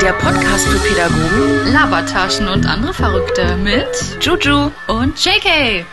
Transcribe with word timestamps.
Der 0.00 0.12
Podcast 0.12 0.68
für 0.68 0.78
Pädagogen, 0.78 1.72
Labertaschen 1.72 2.48
und 2.48 2.66
andere 2.66 2.94
Verrückte 2.94 3.56
mit 3.56 3.88
Juju. 4.20 4.70
und 4.86 5.24
JK. 5.24 5.84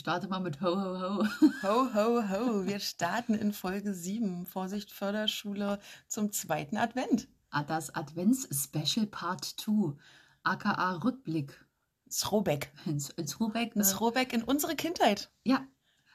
Starte 0.00 0.28
mal 0.28 0.40
mit 0.40 0.60
Ho, 0.60 0.74
ho, 0.74 0.98
ho. 1.00 1.24
Ho, 1.62 1.94
ho, 1.94 2.22
ho. 2.28 2.66
Wir 2.66 2.80
starten 2.80 3.34
in 3.34 3.52
Folge 3.52 3.94
7. 3.94 4.46
Vorsicht, 4.46 4.90
Förderschule 4.90 5.78
zum 6.08 6.32
zweiten 6.32 6.76
Advent. 6.76 7.28
Ah, 7.50 7.62
Das 7.64 7.94
Advents-Special 7.94 9.06
Part 9.06 9.44
2, 9.44 9.94
aka 10.42 10.92
Rückblick 10.96 11.64
Throwback. 12.10 12.72
Ein 12.86 12.96
Äh, 13.16 13.24
Throwback 13.24 14.32
in 14.32 14.42
unsere 14.42 14.74
Kindheit. 14.74 15.30
ja, 15.44 15.64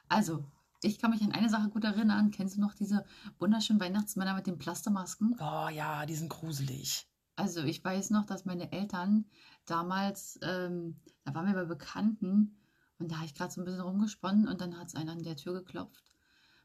also, 0.08 0.44
ich 0.84 1.00
kann 1.00 1.10
mich 1.12 1.22
an 1.24 1.32
eine 1.32 1.50
Sache 1.50 1.70
gut 1.70 1.84
erinnern. 1.84 2.30
Kennst 2.32 2.58
du 2.58 2.62
noch 2.62 2.76
diese 2.76 3.06
wunderschönen 3.40 3.80
Weihnachtsmänner 3.80 4.36
mit 4.36 4.46
den 4.46 4.58
Plastermasken? 4.60 5.36
Oh 5.40 5.70
ja, 5.70 6.06
die 6.06 6.14
sind 6.16 6.30
gruselig. 6.30 7.08
Also 7.38 7.64
ich 7.64 7.84
weiß 7.84 8.12
noch, 8.12 8.26
dass 8.26 8.46
meine 8.46 8.72
Eltern 8.72 9.26
damals, 9.66 10.40
ähm, 10.44 11.00
da 11.24 11.34
waren 11.34 11.48
wir 11.48 11.54
bei 11.54 11.66
Bekannten 11.66 12.56
und 13.00 13.12
da 13.12 13.16
habe 13.18 13.26
ich 13.26 13.34
gerade 13.36 13.52
so 13.54 13.62
ein 13.62 13.66
bisschen 13.66 13.82
rumgesponnen 13.82 14.48
und 14.48 14.62
dann 14.62 14.78
hat 14.78 14.88
es 14.88 14.96
einer 14.96 15.12
an 15.12 15.24
der 15.24 15.36
Tür 15.36 15.54
geklopft 15.54 16.12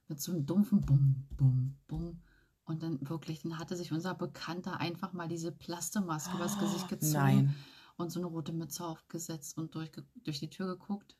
mit 0.08 0.20
so 0.20 0.32
einem 0.32 0.44
dumpfen 0.46 0.80
Bum, 0.80 1.26
Bum, 1.36 1.76
Bum. 1.86 2.20
Und 2.64 2.82
dann 2.82 2.98
wirklich, 3.08 3.42
dann 3.42 3.58
hatte 3.58 3.76
sich 3.76 3.90
unser 3.92 4.14
Bekannter 4.14 4.78
einfach 4.78 5.12
mal 5.12 5.26
diese 5.28 5.50
Plastermaske 5.50 6.36
übers 6.36 6.58
Gesicht 6.58 6.88
gezogen 6.88 7.14
Oh, 7.14 7.18
Nein. 7.18 7.54
und 7.96 8.10
so 8.10 8.20
eine 8.20 8.26
rote 8.28 8.52
Mütze 8.52 8.84
aufgesetzt 8.84 9.56
und 9.58 9.74
durch, 9.74 9.90
durch 10.24 10.38
die 10.38 10.50
Tür 10.50 10.66
geguckt. 10.66 11.16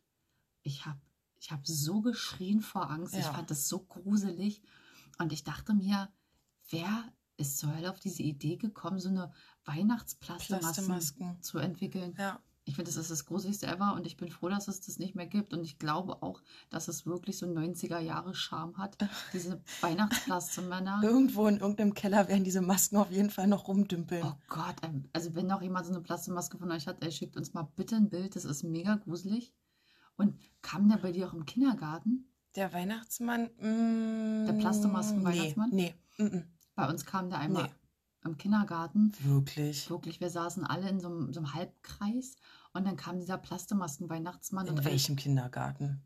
Ich 0.62 0.86
habe 0.86 1.00
ich 1.40 1.50
hab 1.50 1.66
so 1.66 2.02
geschrien 2.02 2.60
vor 2.60 2.90
Angst. 2.90 3.14
Ich 3.14 3.24
Ja. 3.24 3.32
fand 3.32 3.50
das 3.50 3.68
so 3.68 3.80
gruselig. 3.80 4.62
Und 5.18 5.32
ich 5.32 5.42
dachte 5.42 5.72
mir, 5.74 6.12
wer 6.68 7.12
ist 7.36 7.58
zur 7.58 7.74
Hölle 7.74 7.90
auf 7.90 7.98
diese 7.98 8.22
Idee 8.22 8.56
gekommen, 8.56 9.00
so 9.00 9.08
eine 9.08 9.32
Weihnachtsplastermaske 9.64 10.58
Plastermasken. 10.84 11.42
zu 11.42 11.58
entwickeln? 11.58 12.14
Ja. 12.18 12.40
Ich 12.64 12.76
finde, 12.76 12.90
das 12.90 12.96
ist 12.96 13.10
das 13.10 13.24
Gruseligste 13.24 13.66
ever 13.66 13.94
und 13.94 14.06
ich 14.06 14.16
bin 14.16 14.30
froh, 14.30 14.48
dass 14.48 14.68
es 14.68 14.80
das 14.80 14.98
nicht 14.98 15.14
mehr 15.14 15.26
gibt. 15.26 15.52
Und 15.52 15.64
ich 15.64 15.78
glaube 15.78 16.22
auch, 16.22 16.42
dass 16.68 16.88
es 16.88 17.06
wirklich 17.06 17.38
so 17.38 17.46
90er-Jahre-Charme 17.46 18.76
hat, 18.76 18.96
diese 19.32 19.60
Weihnachtsplastermänner. 19.80 21.00
Irgendwo 21.02 21.46
in 21.46 21.58
irgendeinem 21.58 21.94
Keller 21.94 22.28
werden 22.28 22.44
diese 22.44 22.60
Masken 22.60 22.98
auf 22.98 23.10
jeden 23.10 23.30
Fall 23.30 23.46
noch 23.46 23.66
rumdümpeln. 23.66 24.22
Oh 24.24 24.34
Gott, 24.48 24.76
ähm, 24.82 25.08
also 25.12 25.34
wenn 25.34 25.46
noch 25.46 25.62
jemand 25.62 25.86
so 25.86 25.92
eine 25.92 26.02
Plastermaske 26.02 26.58
von 26.58 26.70
euch 26.70 26.86
hat, 26.86 27.02
ey, 27.02 27.10
schickt 27.10 27.36
uns 27.36 27.54
mal 27.54 27.68
bitte 27.76 27.96
ein 27.96 28.10
Bild, 28.10 28.36
das 28.36 28.44
ist 28.44 28.62
mega 28.62 28.96
gruselig. 28.96 29.54
Und 30.16 30.38
kam 30.60 30.88
der 30.88 30.98
bei 30.98 31.12
dir 31.12 31.28
auch 31.28 31.32
im 31.34 31.46
Kindergarten? 31.46 32.30
Der 32.56 32.72
Weihnachtsmann. 32.72 33.44
Mm, 33.58 34.46
Der 34.46 34.52
Plastermasken-Weihnachtsmann? 34.54 35.70
Nee. 35.72 35.94
nee. 36.18 36.24
Mm 36.24 36.28
-mm. 36.28 36.44
Bei 36.74 36.88
uns 36.88 37.06
kam 37.06 37.30
der 37.30 37.38
einmal 37.38 37.64
Nee. 37.64 37.70
Im 38.24 38.36
Kindergarten. 38.36 39.12
Wirklich. 39.20 39.88
Wirklich, 39.90 40.20
wir 40.20 40.30
saßen 40.30 40.64
alle 40.64 40.88
in 40.88 41.00
so 41.00 41.08
einem, 41.08 41.32
so 41.32 41.40
einem 41.40 41.54
Halbkreis 41.54 42.36
und 42.72 42.86
dann 42.86 42.96
kam 42.96 43.18
dieser 43.18 43.38
Plastermasken-Weihnachtsmann 43.38 44.66
In 44.66 44.74
und 44.74 44.84
welchem 44.84 45.16
Kindergarten? 45.16 46.02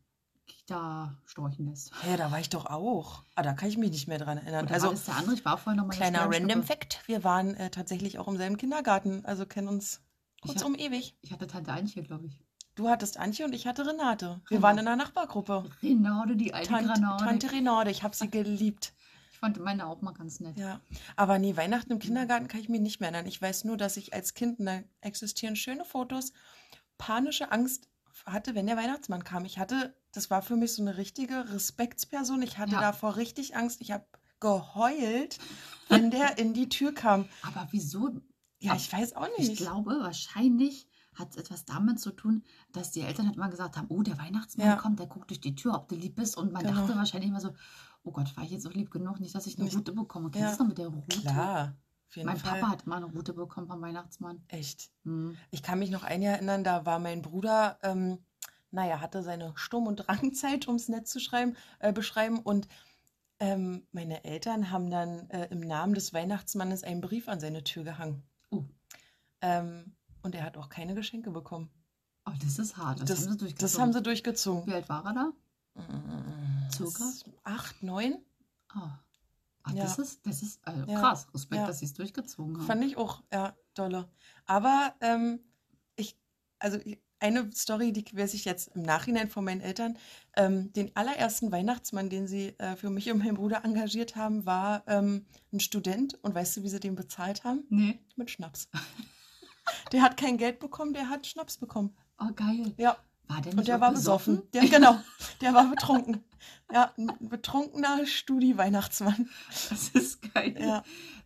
Kita 0.46 1.16
Storchennest. 1.24 1.90
Hä, 2.02 2.16
da 2.16 2.30
war 2.30 2.38
ich 2.38 2.50
doch 2.50 2.66
auch. 2.66 3.22
Ah, 3.34 3.42
da 3.42 3.54
kann 3.54 3.68
ich 3.68 3.78
mich 3.78 3.90
nicht 3.90 4.08
mehr 4.08 4.18
dran 4.18 4.38
erinnern. 4.38 4.66
Oder 4.66 4.74
also, 4.74 4.86
war 4.88 4.94
das 4.94 5.04
der 5.06 5.16
andere? 5.16 5.34
Ich 5.34 5.44
war 5.44 5.56
vorhin 5.56 5.78
noch 5.78 5.86
mal 5.86 5.94
kleiner 5.94 6.30
Random 6.30 6.62
Fact: 6.62 7.02
Wir 7.06 7.24
waren 7.24 7.54
äh, 7.54 7.70
tatsächlich 7.70 8.18
auch 8.18 8.28
im 8.28 8.36
selben 8.36 8.58
Kindergarten. 8.58 9.24
Also 9.24 9.46
kennen 9.46 9.68
uns 9.68 10.02
Ich 10.36 10.42
kurzum 10.42 10.74
ewig. 10.74 11.16
Ich 11.22 11.32
hatte 11.32 11.46
Tante 11.46 11.72
Antje, 11.72 12.02
glaube 12.02 12.26
ich. 12.26 12.38
Du 12.74 12.88
hattest 12.88 13.18
Antje 13.18 13.46
und 13.46 13.54
ich 13.54 13.66
hatte 13.66 13.86
Renate. 13.86 14.40
Wir 14.48 14.58
Renate. 14.58 14.62
waren 14.62 14.78
in 14.78 14.88
einer 14.88 14.96
Nachbargruppe. 14.96 15.64
Renate, 15.82 16.36
die 16.36 16.52
alte 16.52 16.68
Tante, 16.68 16.92
Granate. 16.92 17.24
Tante 17.24 17.52
Renate, 17.52 17.90
ich 17.90 18.02
habe 18.02 18.14
sie 18.14 18.28
geliebt. 18.28 18.92
Ich 19.44 19.56
fand 19.56 19.62
meine 19.62 19.86
auch 19.86 20.00
mal 20.00 20.12
ganz 20.12 20.40
nett. 20.40 20.58
Ja, 20.58 20.80
aber 21.16 21.38
nee, 21.38 21.54
Weihnachten 21.54 21.92
im 21.92 21.98
Kindergarten 21.98 22.48
kann 22.48 22.60
ich 22.60 22.70
mich 22.70 22.80
nicht 22.80 23.00
mehr 23.00 23.10
erinnern. 23.10 23.28
Ich 23.28 23.42
weiß 23.42 23.64
nur, 23.64 23.76
dass 23.76 23.98
ich 23.98 24.14
als 24.14 24.32
Kind, 24.32 24.56
da 24.58 24.80
existieren 25.02 25.54
schöne 25.54 25.84
Fotos, 25.84 26.32
panische 26.96 27.52
Angst 27.52 27.88
hatte, 28.24 28.54
wenn 28.54 28.66
der 28.66 28.78
Weihnachtsmann 28.78 29.22
kam. 29.22 29.44
Ich 29.44 29.58
hatte, 29.58 29.94
das 30.12 30.30
war 30.30 30.40
für 30.40 30.56
mich 30.56 30.72
so 30.72 30.80
eine 30.80 30.96
richtige 30.96 31.52
Respektsperson. 31.52 32.40
Ich 32.40 32.56
hatte 32.56 32.72
Ja. 32.72 32.80
davor 32.80 33.16
richtig 33.16 33.54
Angst. 33.54 33.82
Ich 33.82 33.92
habe 33.92 34.06
geheult, 34.40 35.38
wenn 35.90 36.10
der 36.10 36.38
in 36.38 36.54
die 36.54 36.70
Tür 36.70 36.94
kam. 36.94 37.28
Aber 37.42 37.68
wieso? 37.70 38.20
Ja, 38.60 38.74
ich 38.76 38.90
weiß 38.90 39.14
auch 39.14 39.28
Ich 39.36 39.48
nicht. 39.48 39.58
glaube, 39.58 39.98
wahrscheinlich 40.00 40.88
hat 41.14 41.32
es 41.32 41.36
etwas 41.36 41.66
damit 41.66 42.00
zu 42.00 42.12
tun, 42.12 42.44
dass 42.72 42.92
die 42.92 43.02
Eltern 43.02 43.26
halt 43.26 43.36
mal 43.36 43.48
gesagt 43.50 43.76
haben, 43.76 43.88
oh, 43.90 44.02
der 44.02 44.16
Weihnachtsmann 44.18 44.66
Ja. 44.68 44.76
kommt, 44.76 44.98
der 45.00 45.06
guckt 45.06 45.28
durch 45.28 45.40
die 45.40 45.54
Tür, 45.54 45.74
ob 45.74 45.88
du 45.88 45.96
lieb 45.96 46.16
bist. 46.16 46.36
Und 46.38 46.50
man 46.52 46.62
Genau. 46.64 46.80
dachte 46.80 46.96
wahrscheinlich 46.96 47.28
immer 47.28 47.40
so, 47.40 47.52
oh 48.04 48.12
Gott, 48.12 48.36
war 48.36 48.44
ich 48.44 48.50
jetzt 48.50 48.66
auch 48.66 48.72
lieb 48.72 48.90
genug, 48.90 49.18
nicht, 49.20 49.34
dass 49.34 49.46
ich 49.46 49.56
eine 49.56 49.64
Nicht- 49.64 49.76
Route 49.76 49.92
bekomme. 49.92 50.30
Kennst 50.30 50.50
Ja. 50.52 50.56
du 50.56 50.62
noch 50.62 50.68
mit 50.68 50.78
der 50.78 50.88
Route? 50.88 51.20
Klar, 51.20 51.74
Mein 52.22 52.36
Fall. 52.36 52.60
Papa 52.60 52.70
hat 52.72 52.86
mal 52.86 52.96
eine 52.96 53.06
Route 53.06 53.32
bekommen 53.32 53.66
vom 53.66 53.80
Weihnachtsmann. 53.82 54.42
Echt. 54.48 54.90
Hm. 55.04 55.36
Ich 55.50 55.62
kann 55.62 55.78
mich 55.80 55.90
noch 55.90 56.04
ein 56.04 56.22
Jahr 56.22 56.34
erinnern, 56.34 56.62
da 56.64 56.86
war 56.86 56.98
mein 57.00 57.22
Bruder, 57.22 57.78
ähm, 57.82 58.18
naja, 58.70 59.00
hatte 59.00 59.22
seine 59.22 59.52
Sturm- 59.56 59.86
und 59.86 59.96
Drangzeit, 59.96 60.68
um 60.68 60.76
es 60.76 60.88
nett 60.88 61.08
zu 61.08 61.18
schreiben, 61.20 61.56
äh, 61.80 61.92
beschreiben. 61.92 62.38
Und 62.40 62.68
ähm, 63.40 63.86
meine 63.92 64.24
Eltern 64.24 64.70
haben 64.70 64.90
dann 64.90 65.28
äh, 65.30 65.48
im 65.50 65.60
Namen 65.60 65.94
des 65.94 66.12
Weihnachtsmannes 66.12 66.84
einen 66.84 67.00
Brief 67.00 67.28
an 67.28 67.40
seine 67.40 67.64
Tür 67.64 67.82
gehangen. 67.84 68.22
Oh. 68.50 68.64
Ähm, 69.40 69.94
und 70.22 70.34
er 70.34 70.44
hat 70.44 70.56
auch 70.56 70.68
keine 70.68 70.94
Geschenke 70.94 71.30
bekommen. 71.30 71.68
Oh, 72.26 72.32
das 72.42 72.58
ist 72.58 72.76
hart. 72.76 73.00
Das, 73.00 73.08
Das, 73.08 73.18
haben 73.26 73.32
sie 73.32 73.38
durchgezogen. 73.38 73.58
das 73.72 73.78
haben 73.78 73.92
sie 73.92 74.02
durchgezogen. 74.02 74.66
Wie 74.66 74.74
alt 74.74 74.88
war 74.88 75.04
er 75.04 75.12
da? 75.14 75.32
Mm, 75.82 76.43
Circa? 76.72 77.12
Acht, 77.44 77.82
neun? 77.82 78.16
Ah, 78.68 78.98
Ja. 79.72 79.84
das 79.84 79.98
ist, 79.98 80.26
das 80.26 80.42
ist 80.42 80.66
also 80.66 80.84
Ja. 80.90 81.00
krass. 81.00 81.26
Respekt, 81.32 81.60
Ja. 81.60 81.66
dass 81.66 81.78
sie 81.78 81.86
es 81.86 81.94
durchgezogen 81.94 82.58
haben. 82.58 82.66
Fand 82.66 82.84
ich 82.84 82.96
auch, 82.96 83.22
ja, 83.32 83.56
dolle. 83.74 84.08
Aber 84.46 84.94
ähm, 85.00 85.40
ich, 85.96 86.16
also 86.58 86.78
eine 87.20 87.50
Story, 87.52 87.92
die 87.92 88.04
weiß 88.14 88.34
ich 88.34 88.44
jetzt 88.44 88.68
im 88.76 88.82
Nachhinein 88.82 89.30
von 89.30 89.44
meinen 89.44 89.62
Eltern. 89.62 89.96
Ähm, 90.36 90.72
den 90.74 90.94
allerersten 90.94 91.50
Weihnachtsmann, 91.50 92.10
den 92.10 92.26
sie 92.26 92.48
äh, 92.58 92.76
für 92.76 92.90
mich 92.90 93.10
und 93.10 93.18
meinen 93.18 93.36
Bruder 93.36 93.64
engagiert 93.64 94.16
haben, 94.16 94.44
war 94.44 94.82
ähm, 94.86 95.24
ein 95.52 95.60
Student. 95.60 96.18
Und 96.22 96.34
weißt 96.34 96.58
du, 96.58 96.62
wie 96.62 96.68
sie 96.68 96.80
den 96.80 96.94
bezahlt 96.96 97.44
haben? 97.44 97.64
nee. 97.70 97.98
Mit 98.16 98.30
Schnaps. 98.30 98.68
Der 99.92 100.02
hat 100.02 100.18
kein 100.18 100.36
Geld 100.36 100.58
bekommen, 100.58 100.92
der 100.92 101.08
hat 101.08 101.26
Schnaps 101.26 101.56
bekommen. 101.56 101.96
Oh, 102.18 102.30
geil. 102.36 102.74
Ja, 102.76 102.98
War 103.28 103.40
der 103.40 103.52
und 103.52 103.56
nicht 103.58 103.68
der 103.68 103.76
auch 103.76 103.80
war 103.80 103.92
besoffen. 103.92 104.42
Der, 104.52 104.66
genau, 104.68 104.98
der 105.40 105.54
war 105.54 105.68
betrunken. 105.70 106.24
Ja, 106.72 106.92
ein 106.98 107.10
betrunkener 107.20 108.06
Studi-Weihnachtsmann. 108.06 109.28
Das 109.48 109.88
ist 109.90 110.34
geil. 110.34 110.56
Ja. 110.58 110.82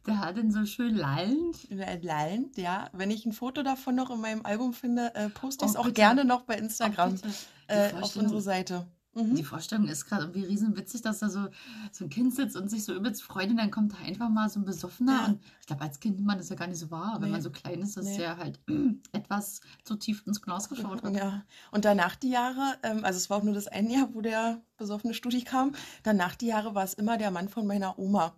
Der 0.06 0.20
hat 0.20 0.36
den 0.36 0.50
so 0.50 0.64
schön 0.64 0.94
lallend. 0.94 1.56
Lallen, 1.70 2.50
ja. 2.56 2.88
Wenn 2.92 3.10
ich 3.10 3.26
ein 3.26 3.32
Foto 3.32 3.62
davon 3.62 3.94
noch 3.94 4.10
in 4.10 4.20
meinem 4.20 4.44
Album 4.46 4.72
finde, 4.72 5.14
äh, 5.14 5.28
poste 5.28 5.64
ich 5.64 5.72
es 5.72 5.76
Oh, 5.76 5.80
auch 5.80 5.92
gerne 5.92 6.24
noch 6.24 6.42
bei 6.42 6.54
Oh, 6.54 6.58
Instagram. 6.58 7.16
Die 7.16 7.28
äh, 7.72 7.92
auf 7.92 8.16
unsere 8.16 8.40
Seite. 8.40 8.86
Mhm. 9.18 9.34
Die 9.34 9.44
Vorstellung 9.44 9.88
ist 9.88 10.06
gerade 10.06 10.22
irgendwie 10.24 10.44
riesen 10.44 10.76
witzig, 10.76 11.02
dass 11.02 11.18
da 11.18 11.28
so, 11.28 11.48
so 11.92 12.04
ein 12.04 12.08
Kind 12.10 12.34
sitzt 12.34 12.56
und 12.56 12.68
sich 12.70 12.84
so 12.84 12.94
übelst 12.94 13.22
freut 13.22 13.50
und 13.50 13.56
dann 13.56 13.70
kommt 13.70 13.92
da 13.92 13.98
einfach 13.98 14.28
mal 14.28 14.48
so 14.48 14.60
ein 14.60 14.64
Besoffener. 14.64 15.12
Ja. 15.12 15.26
Und 15.26 15.40
ich 15.60 15.66
glaube, 15.66 15.82
als 15.82 16.00
Kind 16.00 16.16
nimmt 16.16 16.26
man 16.26 16.38
das 16.38 16.48
ja 16.48 16.56
gar 16.56 16.66
nicht 16.68 16.78
so 16.78 16.90
wahr, 16.90 17.16
wenn 17.20 17.26
Nee. 17.28 17.32
man 17.32 17.42
so 17.42 17.50
klein 17.50 17.80
ist, 17.80 17.96
dass 17.96 18.04
Nee. 18.04 18.18
der 18.18 18.36
halt 18.36 18.60
etwas 19.12 19.60
zu 19.84 19.96
tief 19.96 20.26
ins 20.26 20.40
Glas 20.40 20.68
geschaut 20.68 21.02
hat. 21.02 21.14
Ja, 21.16 21.44
und 21.72 21.84
danach 21.84 22.16
die 22.16 22.30
Jahre, 22.30 22.76
ähm, 22.82 23.04
also 23.04 23.16
es 23.16 23.28
war 23.30 23.38
auch 23.38 23.42
nur 23.42 23.54
das 23.54 23.66
eine 23.68 23.92
Jahr, 23.92 24.14
wo 24.14 24.20
der 24.20 24.62
besoffene 24.76 25.14
Studi 25.14 25.42
kam. 25.42 25.72
Danach 26.02 26.34
die 26.36 26.46
Jahre 26.46 26.74
war 26.74 26.84
es 26.84 26.94
immer 26.94 27.18
der 27.18 27.30
Mann 27.30 27.48
von 27.48 27.66
meiner 27.66 27.98
Oma. 27.98 28.34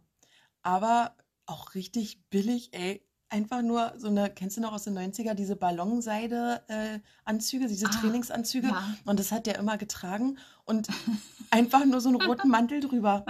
Aber 0.63 1.17
auch 1.47 1.75
richtig 1.75 2.23
billig, 2.31 2.71
ey. 2.73 3.03
Einfach 3.33 3.63
nur 3.63 3.93
so 3.97 4.09
eine, 4.09 4.29
kennst 4.29 4.57
du 4.57 4.61
noch 4.61 4.73
aus 4.73 4.85
den 4.85 4.99
90er, 4.99 5.35
diese 5.35 5.55
Ballonseide-Anzüge, 5.57 7.69
diese 7.69 7.87
Ah, 7.87 7.91
Trainingsanzüge? 7.91 8.69
ja. 8.69 8.83
Und 9.05 9.19
das 9.21 9.31
hat 9.33 9.47
der 9.47 9.59
immer 9.59 9.79
getragen 9.79 10.39
und 10.65 10.89
einfach 11.51 11.85
nur 11.85 12.01
so 12.01 12.09
einen 12.09 12.21
roten 12.21 12.49
Mantel 12.49 12.81
drüber. 12.81 13.25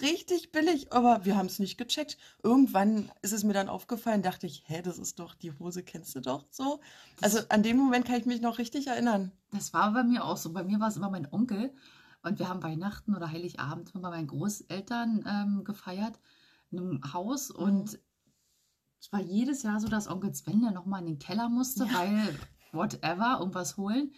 Richtig 0.00 0.52
billig, 0.52 0.92
aber 0.92 1.24
wir 1.24 1.36
haben 1.36 1.46
es 1.46 1.58
nicht 1.58 1.76
gecheckt. 1.76 2.16
Irgendwann 2.42 3.10
ist 3.20 3.32
es 3.32 3.44
mir 3.44 3.52
dann 3.52 3.68
aufgefallen, 3.68 4.22
dachte 4.22 4.46
ich, 4.46 4.62
hä, 4.66 4.80
das 4.82 4.98
ist 4.98 5.18
doch, 5.18 5.34
die 5.34 5.52
Hose 5.58 5.82
kennst 5.82 6.14
du 6.14 6.20
doch 6.20 6.46
so. 6.50 6.80
Also 7.20 7.40
an 7.50 7.62
dem 7.62 7.76
Moment 7.76 8.06
kann 8.06 8.16
ich 8.16 8.26
mich 8.26 8.40
noch 8.40 8.58
richtig 8.58 8.86
erinnern. 8.86 9.32
Das 9.50 9.72
war 9.74 9.92
bei 9.92 10.02
mir 10.02 10.24
auch 10.24 10.36
so. 10.38 10.52
Bei 10.52 10.64
mir 10.64 10.80
war 10.80 10.88
es 10.88 10.96
immer 10.96 11.10
mein 11.10 11.30
Onkel. 11.32 11.74
Und 12.22 12.38
wir 12.38 12.48
haben 12.48 12.62
Weihnachten 12.62 13.14
oder 13.16 13.30
Heiligabend 13.30 13.92
bei 13.92 14.00
meinen 14.08 14.28
Großeltern 14.28 15.24
ähm, 15.28 15.64
gefeiert 15.64 16.18
in 16.70 16.78
einem 16.78 17.12
Haus. 17.12 17.50
Mhm. 17.50 17.84
Es 19.02 19.10
war 19.12 19.20
jedes 19.20 19.64
Jahr 19.64 19.80
so, 19.80 19.88
dass 19.88 20.06
Onkel 20.06 20.32
Sven 20.32 20.62
dann 20.62 20.74
nochmal 20.74 21.00
in 21.00 21.06
den 21.06 21.18
Keller 21.18 21.48
musste, 21.48 21.86
Ja. 21.86 21.94
weil 21.94 22.38
whatever, 22.70 23.38
irgendwas 23.40 23.76
holen. 23.76 24.12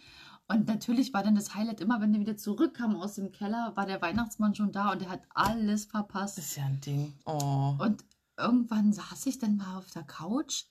Und 0.47 0.67
natürlich 0.67 1.11
war 1.11 1.23
dann 1.23 1.33
das 1.33 1.55
Highlight 1.55 1.81
immer, 1.81 1.99
wenn 2.01 2.13
wir 2.13 2.19
wieder 2.19 2.37
zurückkamen 2.37 2.95
aus 2.97 3.15
dem 3.15 3.31
Keller, 3.31 3.75
war 3.75 3.87
der 3.87 3.99
Weihnachtsmann 4.03 4.53
schon 4.53 4.71
da 4.71 4.91
und 4.91 5.01
der 5.01 5.09
hat 5.09 5.23
alles 5.33 5.85
verpasst. 5.85 6.37
Ist 6.37 6.55
ja 6.55 6.65
ein 6.65 6.79
Ding. 6.81 7.17
Oh. 7.25 7.75
Und 7.79 8.05
irgendwann 8.37 8.93
saß 8.93 9.25
ich 9.25 9.39
dann 9.39 9.57
mal 9.57 9.75
auf 9.79 9.89
der 9.89 10.03
Couch 10.03 10.65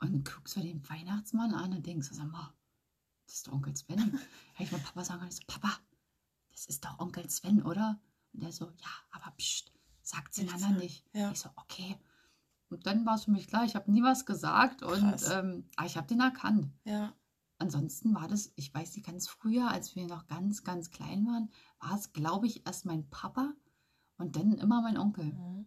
und 0.00 0.28
guck 0.28 0.48
so 0.48 0.60
den 0.60 0.82
Weihnachtsmann 0.90 1.54
an 1.54 1.72
und 1.74 1.86
denk 1.86 2.02
so, 2.02 2.12
sag 2.16 2.26
mal, 2.26 2.52
das 3.26 3.36
ist 3.36 3.46
doch 3.46 3.52
Onkel 3.52 3.76
Sven. 3.76 3.98
Hätte 4.54 4.64
ich 4.64 4.72
meinem 4.72 4.82
Papa 4.82 5.04
sagen 5.04 5.20
können, 5.20 5.30
ich 5.30 5.36
so, 5.36 5.44
Papa, 5.46 5.78
das 6.50 6.66
ist 6.66 6.84
doch 6.84 6.98
Onkel 6.98 7.30
Sven, 7.30 7.62
oder? 7.62 8.00
Und 8.32 8.42
der 8.42 8.50
so, 8.50 8.64
ja, 8.64 8.90
aber 9.12 9.30
pst, 9.38 9.70
Nicht 10.02 10.40
anderen 10.40 10.58
sagen. 10.58 10.76
nicht. 10.78 11.04
Ja. 11.12 11.30
Ich 11.30 11.38
so, 11.38 11.50
okay. 11.54 11.96
Und 12.72 12.86
dann 12.86 13.04
war 13.04 13.14
es 13.16 13.24
für 13.24 13.30
mich 13.30 13.48
klar, 13.48 13.64
ich 13.64 13.74
habe 13.76 13.90
nie 13.90 14.02
was 14.02 14.26
gesagt 14.26 14.82
und 14.82 15.00
Krass. 15.00 15.30
ähm, 15.30 15.64
aber 15.76 15.86
ich 15.86 15.96
habe 15.96 16.06
den 16.06 16.20
erkannt. 16.20 16.68
Ja. 16.84 17.12
Ansonsten 17.58 18.14
war 18.14 18.26
das, 18.28 18.52
ich 18.56 18.74
weiß 18.74 18.96
nicht, 18.96 19.06
ganz 19.06 19.28
früher, 19.28 19.70
als 19.70 19.94
wir 19.94 20.06
noch 20.06 20.26
ganz, 20.26 20.64
ganz 20.64 20.90
klein 20.90 21.26
waren, 21.26 21.50
war 21.80 21.96
es, 21.96 22.12
glaube 22.12 22.46
ich, 22.46 22.66
erst 22.66 22.86
mein 22.86 23.08
Papa 23.08 23.52
und 24.16 24.36
dann 24.36 24.54
immer 24.54 24.82
mein 24.82 24.98
Onkel. 24.98 25.26
Mhm. 25.26 25.66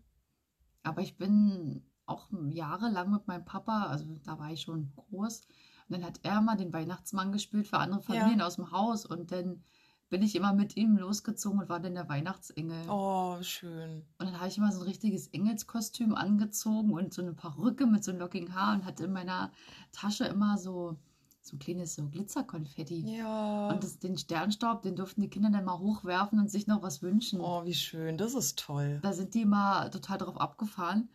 Aber 0.83 1.01
ich 1.01 1.17
bin 1.17 1.83
auch 2.05 2.29
jahrelang 2.49 3.11
mit 3.11 3.27
meinem 3.27 3.45
Papa, 3.45 3.85
also 3.85 4.05
da 4.23 4.37
war 4.39 4.51
ich 4.51 4.61
schon 4.61 4.91
groß. 4.95 5.47
Und 5.87 5.95
dann 5.97 6.03
hat 6.03 6.19
er 6.23 6.41
mal 6.41 6.55
den 6.55 6.73
Weihnachtsmann 6.73 7.31
gespielt 7.31 7.67
für 7.67 7.77
andere 7.77 8.01
Ja. 8.01 8.05
Familien 8.05 8.41
aus 8.41 8.55
dem 8.55 8.71
Haus. 8.71 9.05
Und 9.05 9.31
dann 9.31 9.63
bin 10.09 10.21
ich 10.21 10.35
immer 10.35 10.53
mit 10.53 10.77
ihm 10.77 10.97
losgezogen 10.97 11.59
und 11.59 11.69
war 11.69 11.79
dann 11.79 11.95
der 11.95 12.07
Weihnachtsengel. 12.07 12.89
Oh, 12.89 13.37
schön. 13.41 14.03
Und 14.19 14.27
dann 14.27 14.37
habe 14.37 14.47
ich 14.47 14.57
immer 14.57 14.71
so 14.71 14.81
ein 14.81 14.87
richtiges 14.87 15.27
Engelskostüm 15.27 16.13
angezogen 16.13 16.93
und 16.93 17.13
so 17.13 17.21
eine 17.21 17.33
Perücke 17.33 17.87
mit 17.87 18.03
so 18.03 18.11
lockigen 18.11 18.53
Haar 18.53 18.75
und 18.75 18.85
hatte 18.85 19.05
in 19.05 19.13
meiner 19.13 19.51
Tasche 19.91 20.25
immer 20.25 20.57
so, 20.57 20.97
so 21.41 21.55
ein 21.55 21.59
kleines 21.59 21.95
so 21.95 22.07
Glitzerkonfetti. 22.07 23.17
Ja. 23.17 23.69
Und 23.69 23.83
das, 23.83 23.99
den 23.99 24.17
Sternstaub, 24.17 24.83
den 24.83 24.95
durften 24.95 25.21
die 25.21 25.29
Kinder 25.29 25.49
dann 25.49 25.65
mal 25.65 25.79
hochwerfen 25.79 26.39
und 26.39 26.51
sich 26.51 26.67
noch 26.67 26.83
was 26.83 27.01
wünschen. 27.01 27.41
oh, 27.41 27.65
wie 27.65 27.73
schön. 27.73 28.17
Das 28.17 28.35
ist 28.35 28.59
toll. 28.59 28.99
Da 29.01 29.11
sind 29.11 29.33
die 29.33 29.45
mal 29.45 29.89
total 29.89 30.19
drauf 30.19 30.39
abgefahren. 30.39 31.09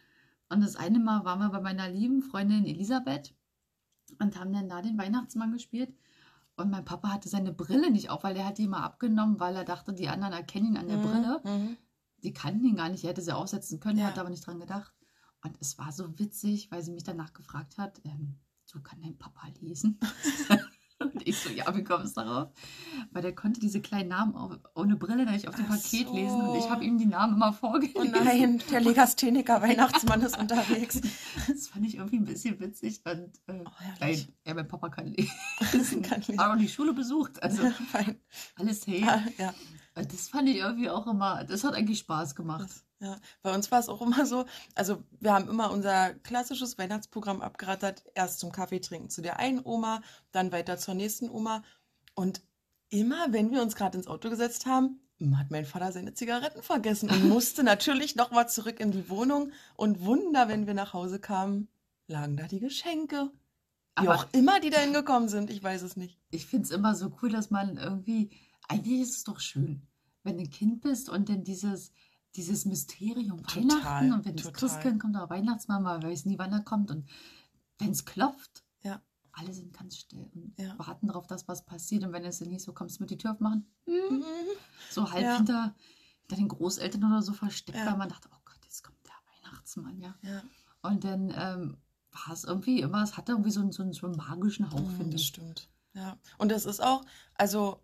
Und 0.49 0.63
das 0.63 0.75
eine 0.75 0.99
Mal 0.99 1.25
waren 1.25 1.39
wir 1.39 1.51
bei 1.51 1.61
meiner 1.61 1.89
lieben 1.89 2.23
Freundin 2.23 2.67
Elisabeth 2.67 3.33
und 4.19 4.39
haben 4.39 4.53
dann 4.53 4.69
da 4.69 4.83
den 4.83 4.99
Weihnachtsmann 4.99 5.53
gespielt. 5.53 5.95
Und 6.61 6.71
mein 6.71 6.85
Papa 6.85 7.09
hatte 7.09 7.29
seine 7.29 7.53
Brille 7.53 7.91
nicht 7.91 8.11
auf, 8.11 8.23
weil 8.25 8.35
der 8.35 8.45
hat 8.47 8.59
die 8.59 8.69
mal 8.69 8.83
abgenommen, 8.83 9.41
weil 9.41 9.57
er 9.57 9.65
dachte, 9.65 9.93
die 9.93 10.09
anderen 10.09 10.33
erkennen 10.35 10.67
ihn 10.69 10.77
an 10.77 10.89
der 10.89 10.99
Mhm, 10.99 11.03
Brille. 11.03 11.41
mhm. 11.45 11.77
Die 12.23 12.33
kannten 12.33 12.65
ihn 12.67 12.77
gar 12.77 12.89
nicht, 12.91 13.03
er 13.05 13.11
hätte 13.11 13.23
sie 13.23 13.35
aufsetzen 13.35 13.81
können, 13.81 13.99
Ja. 13.99 14.07
hat 14.09 14.19
aber 14.19 14.29
nicht 14.31 14.47
dran 14.47 14.61
gedacht. 14.61 14.93
Und 15.43 15.57
es 15.61 15.79
war 15.79 15.91
so 15.91 16.19
witzig, 16.19 16.71
weil 16.71 16.83
sie 16.83 16.93
mich 16.93 17.03
danach 17.05 17.33
gefragt 17.33 17.79
hat, 17.79 18.01
ähm, 18.05 18.39
so 18.67 18.79
kann 18.81 19.01
dein 19.01 19.17
Papa 19.17 19.49
lesen? 19.61 19.99
und 21.01 21.27
ich 21.27 21.37
so, 21.39 21.49
ja, 21.51 21.75
wie 21.75 21.83
kommst 21.83 22.17
du 22.17 22.21
darauf? 22.21 22.49
Weil 23.11 23.23
der 23.23 23.35
konnte 23.35 23.59
diese 23.61 23.81
kleinen 23.81 24.09
Namen 24.11 24.35
auch 24.37 24.57
ohne 24.75 24.97
Brille 24.97 25.25
nicht 25.31 25.49
auf 25.49 25.55
dem 25.57 25.65
Ach 25.69 25.77
Paket 25.77 26.09
so. 26.09 26.15
lesen 26.15 26.41
und 26.41 26.57
ich 26.59 26.69
habe 26.71 26.85
ihm 26.85 26.99
die 26.99 27.07
Namen 27.07 27.35
immer 27.37 27.51
Oh 27.51 27.53
vorgelesen. 27.53 28.13
nein, 28.25 28.63
der 28.71 28.81
Legastheniker 28.81 29.63
Weihnachtsmann 29.63 30.21
ist 30.23 30.39
unterwegs. 30.39 31.01
Das 31.49 31.69
fand 31.69 31.87
ich 31.87 31.97
irgendwie 31.97 32.17
ein 32.19 32.25
bisschen 32.25 32.61
witzig 32.61 33.01
und 33.05 33.31
äh, 33.47 33.65
Oh, 33.65 33.71
nein, 34.01 34.25
ja, 34.47 34.55
mein 34.55 34.69
Papa 34.69 34.89
kann 34.91 35.07
lesen. 35.73 36.03
Kann 36.03 36.21
lesen. 36.21 36.39
Aber 36.39 36.55
auch 36.55 36.59
die 36.59 36.69
Schule 36.69 36.93
besucht, 36.93 37.43
also 37.43 37.71
Fein. 37.91 38.17
alles 38.57 38.87
hey. 38.87 39.01
Ja, 39.01 39.23
ja. 39.39 39.55
Das 39.95 40.29
fand 40.29 40.49
ich 40.49 40.57
irgendwie 40.57 40.89
auch 40.91 41.07
immer, 41.07 41.45
das 41.45 41.65
hat 41.65 41.75
eigentlich 41.75 41.99
Spaß 42.01 42.35
gemacht. 42.35 42.71
Ja, 43.01 43.19
bei 43.43 43.55
uns 43.55 43.71
war 43.71 43.81
es 43.81 43.89
auch 43.89 44.03
immer 44.03 44.27
so, 44.27 44.45
also 44.75 45.03
wir 45.21 45.33
haben 45.33 45.49
immer 45.49 45.71
unser 45.71 46.13
klassisches 46.15 46.77
Weihnachtsprogramm 46.79 47.41
abgerattert, 47.41 48.05
erst 48.15 48.41
zum 48.41 48.53
Kaffee 48.53 48.81
trinken 48.81 49.09
zu 49.11 49.23
der 49.23 49.39
einen 49.39 49.61
Oma, 49.65 50.03
dann 50.33 50.53
weiter 50.53 50.77
zur 50.77 50.95
nächsten 50.95 51.29
Oma 51.31 51.63
und 52.15 52.43
immer, 52.91 53.33
wenn 53.33 53.51
wir 53.53 53.63
uns 53.63 53.75
gerade 53.75 53.97
ins 53.97 54.07
Auto 54.07 54.29
gesetzt 54.31 54.67
haben, 54.67 55.01
hat 55.37 55.51
mein 55.51 55.65
Vater 55.67 55.93
seine 55.93 56.15
Zigaretten 56.15 56.63
vergessen 56.63 57.11
und 57.11 57.25
musste 57.29 57.63
natürlich 57.63 58.17
noch 58.17 58.31
mal 58.33 58.49
zurück 58.49 58.81
in 58.81 58.91
die 58.91 59.09
Wohnung 59.09 59.51
und 59.77 60.01
Wunder, 60.05 60.49
wenn 60.49 60.67
wir 60.67 60.75
nach 60.75 60.93
Hause 60.93 61.21
kamen, 61.21 61.69
lagen 62.07 62.37
da 62.37 62.47
die 62.47 62.61
Geschenke. 62.61 63.31
Wie 63.99 64.07
Aber- 64.09 64.15
auch 64.17 64.27
immer 64.33 64.61
die 64.61 64.71
da 64.71 64.79
hingekommen 64.79 65.29
sind, 65.29 65.51
ich 65.51 65.63
weiß 65.63 65.83
es 65.83 65.97
nicht. 65.97 66.19
Ich 66.31 66.47
finde 66.47 66.65
es 66.65 66.71
immer 66.71 66.95
so 66.95 67.13
cool, 67.23 67.31
dass 67.31 67.51
man 67.51 67.77
irgendwie, 67.77 68.31
eigentlich 68.71 69.01
ist 69.01 69.17
es 69.17 69.25
doch 69.25 69.41
schön, 69.41 69.83
wenn 70.23 70.37
du 70.37 70.45
ein 70.45 70.51
Kind 70.51 70.81
bist 70.83 71.09
und 71.09 71.29
dann 71.29 71.45
dieses, 71.45 71.93
dieses 72.37 72.65
Mysterium 72.65 73.43
Total, 73.43 73.65
Weihnachten 73.65 74.13
und 74.13 74.25
wenn 74.25 74.37
das. 74.37 74.53
Christkind 74.53 75.01
kommt 75.01 75.17
oder 75.17 75.29
Weihnachtsmann, 75.31 75.83
man 75.83 76.03
weiß 76.03 76.27
nie, 76.27 76.39
wann 76.39 76.53
er 76.53 76.61
kommt 76.63 76.91
und 76.91 77.09
wenn 77.79 77.91
es 77.91 78.05
klopft, 78.05 78.63
Ja. 78.83 79.03
alle 79.33 79.53
sind 79.53 79.73
ganz 79.73 79.97
still 79.97 80.31
und 80.35 80.55
Ja. 80.59 80.79
warten 80.79 81.09
darauf, 81.09 81.27
dass 81.27 81.49
was 81.49 81.65
passiert 81.65 82.05
und 82.05 82.13
wenn 82.13 82.25
es 82.25 82.41
nicht 82.41 82.63
so 82.65 82.73
kommst, 82.73 82.99
du 82.99 83.03
mit 83.03 83.11
die 83.11 83.19
Tür 83.19 83.33
aufmachen, 83.33 83.67
hm, 83.87 84.19
Mhm. 84.19 84.25
so 84.91 85.11
halb 85.11 85.25
Ja. 85.25 85.37
hinter, 85.37 85.75
hinter 86.23 86.37
den 86.37 86.49
Großeltern 86.49 87.05
oder 87.05 87.23
so 87.23 87.33
versteckt, 87.33 87.79
weil 87.85 87.97
man 87.97 88.09
dachte, 88.09 88.29
oh 88.33 88.39
Gott, 88.45 88.59
jetzt 88.65 88.85
kommt 88.85 88.99
der 89.05 89.15
Weihnachtsmann, 89.49 89.99
ja. 90.01 90.15
Ja, 90.23 90.43
Und 90.83 91.05
dann 91.05 91.33
ähm, 91.37 91.77
war 92.13 92.33
es 92.33 92.45
irgendwie 92.45 92.81
immer, 92.81 93.03
es 93.03 93.17
hatte 93.17 93.33
irgendwie 93.33 93.51
so 93.51 93.61
einen, 93.61 93.73
so 93.73 93.83
einen, 93.83 93.93
so 93.93 94.07
einen 94.07 94.17
magischen 94.17 94.71
Hauch, 94.71 94.81
Mm, 94.81 94.97
finde 94.97 95.13
das 95.13 95.23
ich. 95.23 95.27
stimmt. 95.29 95.69
Ja. 95.95 96.19
Und 96.39 96.51
das 96.53 96.65
ist 96.67 96.81
auch, 96.83 97.05
also 97.35 97.81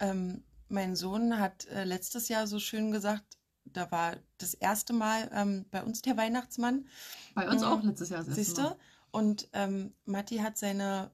ähm, 0.00 0.44
mein 0.68 0.96
Sohn 0.96 1.38
hat 1.38 1.66
äh, 1.66 1.84
letztes 1.84 2.28
Jahr 2.28 2.46
so 2.46 2.58
schön 2.58 2.90
gesagt, 2.90 3.38
da 3.64 3.90
war 3.90 4.16
das 4.38 4.54
erste 4.54 4.92
Mal 4.92 5.30
ähm, 5.32 5.66
bei 5.70 5.82
uns 5.82 6.02
der 6.02 6.16
Weihnachtsmann, 6.16 6.86
Bei 7.34 7.48
uns 7.50 7.62
Mhm. 7.62 7.68
auch 7.68 7.82
letztes 7.82 8.08
Jahr. 8.10 8.24
siehst 8.24 8.58
du? 8.58 8.76
Und 9.10 9.48
ähm, 9.52 9.94
Matti 10.04 10.38
hat 10.38 10.56
seine 10.58 11.10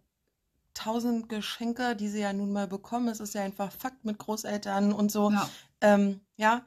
tausend 0.75 1.29
Geschenke, 1.29 1.95
die 1.97 2.09
sie 2.09 2.21
ja 2.21 2.33
nun 2.33 2.53
mal 2.53 2.67
bekommen. 2.67 3.09
Es 3.09 3.21
ist 3.21 3.35
ja 3.35 3.43
einfach 3.43 3.71
Fakt 3.73 4.05
mit 4.05 4.19
Großeltern 4.19 4.93
und 4.93 5.13
so. 5.13 5.31
Ja. 5.31 5.49
Ähm, 5.81 6.21
ja. 6.37 6.65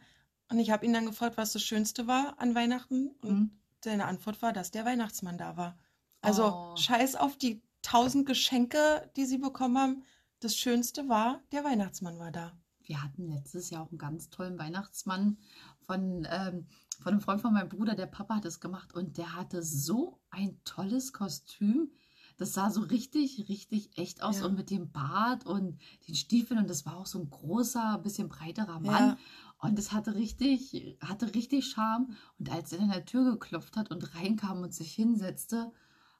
Und 0.49 0.59
ich 0.59 0.69
habe 0.69 0.85
ihn 0.85 0.93
dann 0.93 1.07
gefragt, 1.07 1.37
was 1.37 1.53
das 1.53 1.63
Schönste 1.63 2.05
war 2.07 2.35
an 2.39 2.53
Weihnachten. 2.53 3.09
Und 3.21 3.29
Mhm. 3.31 3.51
seine 3.83 4.05
Antwort 4.05 4.41
war, 4.41 4.53
dass 4.53 4.71
der 4.71 4.85
Weihnachtsmann 4.85 5.37
da 5.37 5.57
war. 5.57 5.77
Also 6.21 6.45
Oh. 6.53 6.75
scheiß 6.77 7.15
auf 7.15 7.37
die 7.37 7.61
tausend 7.81 8.25
Geschenke, 8.27 9.09
die 9.15 9.25
sie 9.25 9.37
bekommen 9.39 9.77
haben. 9.77 10.03
Das 10.45 10.55
Schönste 10.55 11.09
war, 11.09 11.41
der 11.51 11.63
Weihnachtsmann 11.63 12.19
war 12.19 12.31
da. 12.31 12.51
Wir 12.83 13.01
hatten 13.01 13.27
letztes 13.31 13.71
Jahr 13.71 13.81
auch 13.81 13.89
einen 13.89 13.97
ganz 13.97 14.29
tollen 14.29 14.59
Weihnachtsmann 14.59 15.39
von, 15.87 16.27
ähm, 16.29 16.67
von 17.01 17.13
einem 17.13 17.19
Freund 17.21 17.41
von 17.41 17.51
meinem 17.51 17.67
Bruder. 17.69 17.95
Der 17.95 18.05
Papa 18.05 18.35
hat 18.35 18.45
es 18.45 18.59
gemacht 18.59 18.93
und 18.93 19.17
der 19.17 19.35
hatte 19.35 19.63
so 19.63 20.19
ein 20.29 20.59
tolles 20.63 21.13
Kostüm. 21.13 21.89
Das 22.37 22.53
sah 22.53 22.69
so 22.69 22.81
richtig, 22.81 23.49
richtig 23.49 23.97
echt 23.97 24.21
aus 24.21 24.41
Ja. 24.41 24.45
und 24.45 24.53
mit 24.53 24.69
dem 24.69 24.91
Bart 24.91 25.47
und 25.47 25.79
den 26.07 26.13
Stiefeln 26.13 26.59
und 26.59 26.69
das 26.69 26.85
war 26.85 26.95
auch 26.97 27.07
so 27.07 27.17
ein 27.17 27.27
großer, 27.27 27.97
bisschen 28.03 28.29
breiterer 28.29 28.79
Mann. 28.81 29.03
Ja. 29.03 29.17
Und 29.57 29.79
es 29.79 29.93
hatte 29.93 30.13
richtig, 30.13 30.99
hatte 31.01 31.33
richtig 31.33 31.65
Charme. 31.65 32.15
Und 32.37 32.51
als 32.51 32.71
er 32.71 32.81
an 32.81 32.89
der 32.89 33.05
Tür 33.05 33.31
geklopft 33.31 33.77
hat 33.77 33.89
und 33.89 34.13
reinkam 34.13 34.61
und 34.61 34.75
sich 34.75 34.93
hinsetzte, 34.93 35.71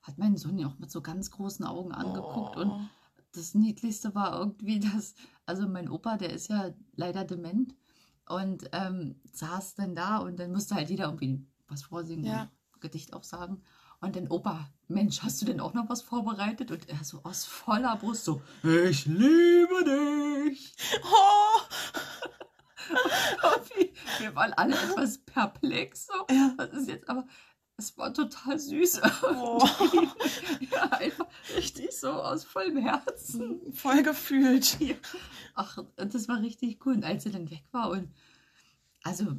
hat 0.01 0.17
mein 0.17 0.35
Sohn 0.35 0.57
ihn 0.57 0.65
auch 0.65 0.79
mit 0.79 0.89
so 0.89 1.03
ganz 1.03 1.29
großen 1.29 1.63
Augen 1.63 1.91
angeguckt. 1.91 2.55
Und 2.57 2.71
Oh. 2.71 2.81
Das 3.37 3.53
Niedlichste 3.53 4.15
war 4.15 4.37
irgendwie, 4.39 4.79
dass, 4.93 5.15
also 5.45 5.67
mein 5.67 5.89
Opa, 5.89 6.17
der 6.17 6.31
ist 6.31 6.49
ja 6.49 6.73
leider 6.95 7.23
dement 7.23 7.75
und 8.27 8.69
ähm, 8.71 9.21
saß 9.31 9.75
dann 9.75 9.95
da 9.95 10.17
und 10.17 10.39
dann 10.39 10.51
musste 10.51 10.75
halt 10.75 10.89
jeder 10.89 11.05
irgendwie 11.05 11.45
was 11.67 11.83
vorsingen, 11.83 12.25
Ja. 12.25 12.51
Gedicht 12.79 13.13
auch 13.13 13.23
sagen. 13.23 13.63
Und 14.01 14.15
dann, 14.15 14.27
Opa, 14.27 14.69
Mensch, 14.87 15.21
hast 15.23 15.41
du 15.41 15.45
denn 15.45 15.59
auch 15.59 15.73
noch 15.73 15.89
was 15.89 16.01
vorbereitet? 16.01 16.69
Und 16.69 16.87
er 16.89 17.03
so 17.03 17.21
aus 17.23 17.45
voller 17.45 17.95
Brust 17.95 18.25
so, 18.25 18.41
ich 18.63 19.05
liebe 19.05 19.83
dich. 19.83 20.75
Oh. 21.03 21.61
Wir 24.19 24.35
waren 24.35 24.53
alle 24.53 24.75
etwas 24.75 25.17
perplex. 25.19 26.07
So. 26.07 26.13
Ja. 26.33 26.53
Was 26.57 26.69
ist 26.69 26.87
jetzt 26.87 27.09
aber, 27.09 27.25
es 27.77 27.97
war 27.97 28.13
total 28.13 28.59
süß. 28.59 29.01
Oh. 29.23 29.67
So 32.05 32.11
aus 32.21 32.43
vollem 32.43 32.77
Herzen. 32.77 33.61
Voll 33.73 34.03
gefühlt. 34.03 34.79
Ja. 34.79 34.95
Ach, 35.55 35.77
das 35.95 36.27
war 36.27 36.41
richtig 36.41 36.85
cool. 36.85 36.93
Und 36.95 37.03
als 37.03 37.25
er 37.25 37.31
dann 37.31 37.49
weg 37.49 37.63
war 37.71 37.89
und 37.91 38.09
also 39.03 39.35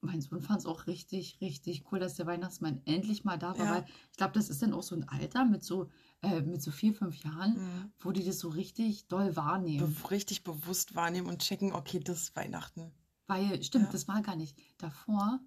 mein 0.00 0.20
Sohn 0.20 0.42
fand 0.42 0.60
es 0.60 0.66
auch 0.66 0.86
richtig, 0.86 1.38
richtig 1.40 1.84
cool, 1.90 1.98
dass 1.98 2.14
der 2.16 2.26
Weihnachtsmann 2.26 2.82
endlich 2.84 3.24
mal 3.24 3.38
da 3.38 3.58
war, 3.58 3.64
Ja. 3.66 3.74
weil 3.76 3.84
ich 4.10 4.16
glaube, 4.18 4.34
das 4.34 4.50
ist 4.50 4.60
dann 4.60 4.74
auch 4.74 4.82
so 4.82 4.94
ein 4.94 5.08
Alter 5.08 5.46
mit 5.46 5.64
so, 5.64 5.88
äh, 6.20 6.42
mit 6.42 6.60
so 6.62 6.70
vier, 6.70 6.92
fünf 6.92 7.16
Jahren, 7.24 7.54
Mhm. 7.54 7.92
wo 8.00 8.12
die 8.12 8.22
das 8.24 8.38
so 8.38 8.48
richtig 8.50 9.08
doll 9.08 9.34
wahrnehmen. 9.34 9.96
Be 10.02 10.10
richtig 10.10 10.44
bewusst 10.44 10.94
wahrnehmen 10.94 11.28
und 11.28 11.40
checken, 11.40 11.72
okay, 11.72 12.00
das 12.00 12.24
ist 12.24 12.36
Weihnachten. 12.36 12.92
Weil, 13.28 13.62
stimmt, 13.62 13.86
Ja. 13.86 13.92
das 13.92 14.06
war 14.06 14.20
gar 14.20 14.36
nicht. 14.36 14.58
Davor, 14.76 15.40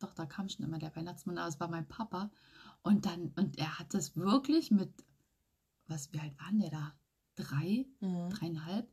doch, 0.00 0.12
da 0.14 0.26
kam 0.26 0.48
schon 0.48 0.64
immer 0.66 0.78
der 0.78 0.94
Weihnachtsmann, 0.96 1.38
aber 1.38 1.48
es 1.48 1.60
war 1.60 1.68
mein 1.68 1.86
Papa. 1.86 2.30
Und 2.82 3.06
dann, 3.06 3.28
und 3.36 3.58
er 3.58 3.78
hat 3.78 3.94
das 3.94 4.16
wirklich 4.16 4.72
mit, 4.72 4.90
was, 5.90 6.12
wie 6.12 6.20
alt 6.20 6.38
waren 6.40 6.58
der 6.60 6.70
da? 6.70 6.92
Drei, 7.36 7.86
Mhm. 8.00 8.30
dreieinhalb? 8.30 8.88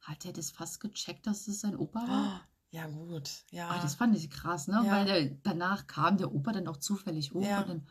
Hat 0.00 0.24
er 0.24 0.32
das 0.32 0.50
fast 0.50 0.80
gecheckt, 0.80 1.26
dass 1.26 1.46
es 1.48 1.60
sein 1.60 1.76
Opa 1.76 2.06
war? 2.08 2.40
Ja, 2.72 2.86
gut. 2.86 3.28
Ja. 3.50 3.68
Ah, 3.68 3.82
das 3.82 3.96
fand 3.96 4.16
ich 4.16 4.30
krass, 4.30 4.68
ne? 4.68 4.80
Ja. 4.86 4.92
Weil 4.92 5.04
der, 5.04 5.30
danach 5.42 5.88
kam 5.88 6.18
der 6.18 6.32
Opa 6.32 6.52
dann 6.52 6.68
auch 6.68 6.76
zufällig 6.76 7.32
hoch 7.32 7.44
Ja. 7.44 7.62
und 7.62 7.68
dann, 7.68 7.86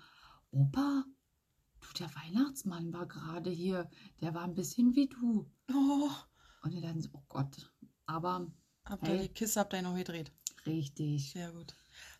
Opa, 0.51 1.03
du, 1.81 1.87
der 1.99 2.09
Weihnachtsmann 2.15 2.93
war 2.93 3.05
gerade 3.05 3.49
hier, 3.49 3.89
der 4.21 4.33
war 4.33 4.43
ein 4.43 4.55
bisschen 4.55 4.95
wie 4.95 5.07
du. 5.07 5.51
Oh, 5.73 6.09
Und 6.63 6.73
er 6.73 6.79
dann 6.81 7.01
so, 7.01 7.09
oh 7.11 7.21
Gott, 7.27 7.69
aber 8.05 8.47
habt 8.85 9.05
Hey. 9.05 9.17
ihr 9.17 9.21
die 9.23 9.33
Kiste 9.33 9.59
habt 9.59 9.73
ihr 9.73 9.81
noch 9.81 9.95
gedreht. 9.95 10.31
richtig. 10.65 11.31
Sehr 11.33 11.51
gut. 11.51 11.75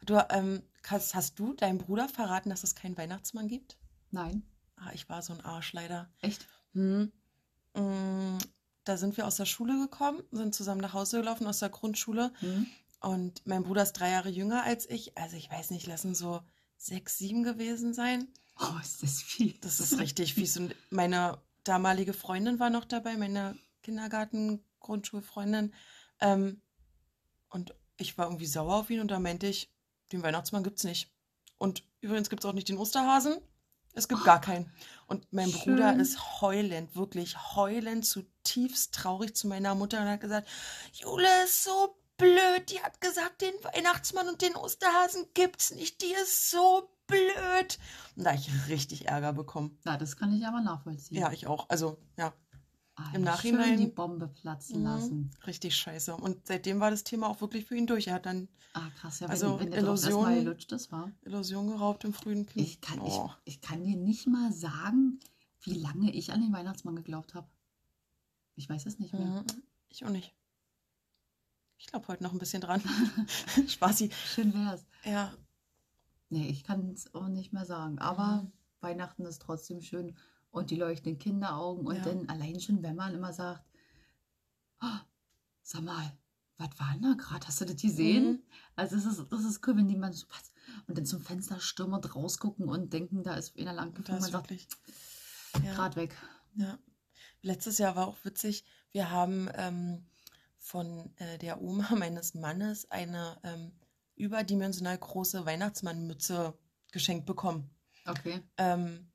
Du, 0.05 0.15
ähm, 0.29 0.61
hast, 0.85 1.15
hast 1.15 1.39
du 1.39 1.53
deinem 1.53 1.77
Bruder 1.77 2.09
verraten, 2.09 2.49
dass 2.49 2.63
es 2.65 2.75
keinen 2.75 2.97
Weihnachtsmann 2.97 3.47
gibt? 3.47 3.77
Nein, 4.11 4.43
Ah, 4.79 4.91
ich 4.93 5.07
war 5.09 5.21
so 5.21 5.33
ein 5.33 5.41
Arsch 5.41 5.73
leider. 5.73 6.09
echt? 6.21 6.47
Hm. 6.73 7.11
Mm, 7.75 8.37
Da 8.85 8.97
sind 8.97 9.17
wir 9.17 9.27
aus 9.27 9.35
der 9.35 9.45
Schule 9.45 9.77
gekommen, 9.79 10.23
sind 10.31 10.55
zusammen 10.55 10.81
nach 10.81 10.93
Hause 10.93 11.17
gelaufen 11.19 11.45
aus 11.47 11.59
der 11.59 11.69
Grundschule. 11.69 12.31
Hm? 12.39 12.65
Und 13.01 13.45
mein 13.45 13.63
Bruder 13.63 13.83
ist 13.83 13.93
drei 13.93 14.09
Jahre 14.11 14.29
jünger 14.29 14.63
als 14.63 14.89
ich. 14.89 15.17
Also 15.17 15.35
ich 15.37 15.49
weiß 15.49 15.71
nicht, 15.71 15.87
lassen 15.87 16.15
so 16.15 16.41
sechs, 16.77 17.17
sieben 17.17 17.43
gewesen 17.43 17.93
sein. 17.93 18.27
Oh, 18.59 18.79
ist 18.81 19.03
das 19.03 19.21
viel. 19.21 19.53
Das 19.61 19.79
ist 19.79 19.99
richtig 19.99 20.33
fies. 20.33 20.57
Und 20.57 20.75
meine 20.89 21.37
damalige 21.63 22.13
Freundin 22.13 22.59
war 22.59 22.69
noch 22.69 22.85
dabei, 22.85 23.15
meine 23.15 23.57
Kindergarten-Grundschulfreundin. 23.83 25.73
Ähm, 26.19 26.61
und 27.49 27.73
ich 27.97 28.17
war 28.17 28.25
irgendwie 28.25 28.45
sauer 28.45 28.75
auf 28.75 28.89
ihn 28.89 28.99
und 29.01 29.09
da 29.11 29.19
meinte 29.19 29.47
ich, 29.47 29.71
den 30.11 30.23
Weihnachtsmann 30.23 30.63
gibt's 30.63 30.83
nicht. 30.83 31.11
Und 31.57 31.83
übrigens 32.01 32.29
gibt's 32.29 32.45
auch 32.45 32.53
nicht 32.53 32.69
den 32.69 32.77
Osterhasen. 32.77 33.37
Es 33.93 34.07
gibt 34.07 34.23
gar 34.23 34.39
keinen. 34.39 34.71
Und 35.07 35.31
mein 35.33 35.49
Schön. 35.49 35.75
Bruder 35.75 35.95
ist 35.95 36.41
heulend, 36.41 36.95
wirklich 36.95 37.55
heulend, 37.55 38.05
zutiefst 38.05 38.93
traurig 38.93 39.35
zu 39.35 39.47
meiner 39.47 39.75
Mutter 39.75 40.01
und 40.01 40.07
hat 40.07 40.21
gesagt, 40.21 40.47
Jule 40.93 41.27
ist 41.43 41.63
so 41.63 41.97
blöd. 42.17 42.69
Die 42.69 42.81
hat 42.81 43.01
gesagt, 43.01 43.41
den 43.41 43.53
Weihnachtsmann 43.63 44.27
und 44.27 44.41
den 44.41 44.55
Osterhasen 44.55 45.25
gibt's 45.33 45.71
nicht. 45.71 46.01
Die 46.01 46.13
ist 46.21 46.51
so 46.51 46.91
blöd. 47.07 47.79
Und 48.15 48.25
da 48.25 48.31
hab 48.31 48.39
ich 48.39 48.49
richtig 48.67 49.07
Ärger 49.07 49.33
bekommen. 49.33 49.79
Ja, 49.85 49.97
das 49.97 50.15
kann 50.15 50.31
ich 50.37 50.45
aber 50.45 50.61
nachvollziehen. 50.61 51.17
Ja, 51.17 51.31
ich 51.31 51.47
auch. 51.47 51.67
Also, 51.69 51.97
ja, 52.17 52.33
Ah, 53.01 53.11
im 53.15 53.21
Nachhinein- 53.23 53.77
die 53.77 53.87
Bombe 53.87 54.27
platzen 54.27 54.79
Mhm. 54.79 54.83
lassen. 54.85 55.31
richtig 55.47 55.75
scheiße. 55.75 56.15
Und 56.15 56.45
seitdem 56.47 56.79
war 56.79 56.91
das 56.91 57.03
Thema 57.03 57.27
auch 57.27 57.39
wirklich 57.41 57.65
für 57.65 57.75
ihn 57.75 57.87
durch. 57.87 58.07
Er 58.07 58.15
hat 58.15 58.25
dann 58.25 58.47
Ah, 58.73 58.89
krass, 58.99 59.19
ja, 59.19 59.27
wenn, 59.27 59.31
Also, 59.31 59.59
wenn 59.59 59.73
Illusion- 59.73 60.35
gelutscht 60.35 60.71
ist, 60.73 60.91
war. 60.91 61.11
Illusion 61.23 61.67
geraubt 61.67 62.03
im 62.03 62.13
frühen 62.13 62.45
Kind. 62.45 62.65
Ich 62.67 62.79
kann, 62.81 62.99
Oh. 62.99 63.31
ich, 63.45 63.55
ich 63.55 63.61
kann 63.61 63.83
dir 63.83 63.95
nicht 63.97 64.27
mal 64.27 64.53
sagen, 64.53 65.19
wie 65.61 65.73
lange 65.73 66.11
ich 66.13 66.31
an 66.31 66.41
den 66.41 66.53
Weihnachtsmann 66.53 66.95
geglaubt 66.95 67.33
habe. 67.33 67.47
Ich 68.55 68.69
weiß 68.69 68.85
es 68.85 68.99
nicht 68.99 69.13
mehr. 69.13 69.25
Mhm. 69.25 69.45
Ich 69.89 70.05
auch 70.05 70.09
nicht. 70.11 70.35
Ich 71.79 71.87
glaube 71.87 72.07
heute 72.09 72.21
noch 72.23 72.31
ein 72.33 72.37
bisschen 72.39 72.61
dran. 72.61 72.81
Spaßi. 73.67 74.11
Schön 74.35 74.53
wär's. 74.53 74.85
Ja. 75.03 75.33
Nee, 76.29 76.47
ich 76.49 76.63
kann 76.63 76.91
es 76.91 77.13
auch 77.15 77.27
nicht 77.27 77.51
mehr 77.53 77.65
sagen. 77.65 77.97
Aber 77.97 78.43
Mhm. 78.43 78.51
Weihnachten 78.81 79.25
ist 79.25 79.41
trotzdem 79.41 79.81
schön. 79.81 80.15
Und 80.51 80.71
die 80.71 80.75
leuchtenden 80.75 81.19
Kinderaugen. 81.19 81.85
Und 81.85 81.97
Ja. 81.97 82.03
dann 82.03 82.27
allein 82.29 82.59
schon, 82.59 82.81
wenn 82.83 82.95
man 82.95 83.13
immer 83.13 83.31
sagt, 83.33 83.63
"Ah, 84.79 85.01
sag 85.61 85.81
mal, 85.83 86.17
was 86.57 86.69
war 86.79 86.91
denn 86.93 87.03
da 87.03 87.13
gerade? 87.13 87.47
Hast 87.47 87.61
du 87.61 87.65
das 87.65 87.81
gesehen? 87.81 88.31
Mhm. 88.31 88.43
Also 88.75 88.95
das 88.95 89.05
ist, 89.05 89.25
das 89.31 89.43
ist 89.45 89.65
cool, 89.67 89.77
wenn 89.77 89.87
die 89.87 89.95
man 89.95 90.11
so 90.13 90.25
was 90.29 90.51
und 90.87 90.97
dann 90.97 91.05
zum 91.05 91.21
Fenster 91.21 91.59
stürmend 91.59 92.15
rausgucken 92.15 92.67
und 92.67 92.91
denken, 92.93 93.23
da 93.23 93.35
ist 93.35 93.57
einer 93.57 93.73
lang 93.73 93.93
das 93.93 94.07
Man 94.09 94.17
ist 94.19 94.31
sagt, 94.31 94.49
wirklich. 94.49 94.67
Ja. 95.63 95.95
weg. 95.95 96.15
Ja. 96.55 96.77
Letztes 97.41 97.77
Jahr 97.77 97.95
war 97.95 98.07
auch 98.07 98.17
witzig. 98.23 98.65
Wir 98.91 99.09
haben 99.09 99.49
ähm, 99.55 100.05
von 100.57 101.11
äh, 101.17 101.37
der 101.37 101.61
Oma 101.61 101.89
meines 101.95 102.33
Mannes 102.33 102.89
eine 102.91 103.39
ähm, 103.43 103.71
überdimensional 104.15 104.97
große 104.97 105.45
Weihnachtsmannmütze 105.45 106.53
geschenkt 106.91 107.25
bekommen. 107.25 107.69
Okay. 108.05 108.41
Ähm, 108.57 109.09